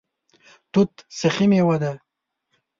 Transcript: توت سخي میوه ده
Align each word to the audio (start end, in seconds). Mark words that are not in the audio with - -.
توت 0.73 0.91
سخي 1.19 1.45
میوه 1.51 1.77
ده 1.81 1.91